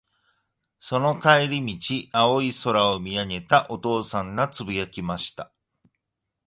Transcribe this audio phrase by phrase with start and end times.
[0.79, 5.53] その帰り道、青い空を見上げたお父さんが、つぶやきました。